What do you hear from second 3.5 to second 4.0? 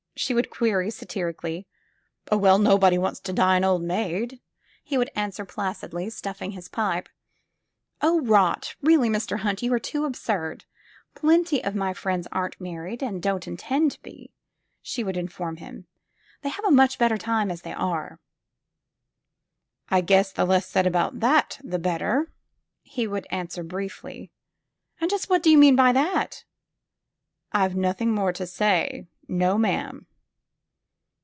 an old